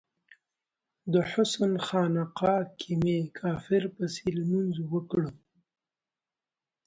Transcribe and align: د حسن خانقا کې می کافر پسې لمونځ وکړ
د 1.13 1.15
حسن 1.31 1.73
خانقا 1.87 2.55
کې 2.79 2.91
می 3.03 3.17
کافر 3.39 3.83
پسې 3.95 4.25
لمونځ 4.37 4.75
وکړ 4.91 5.23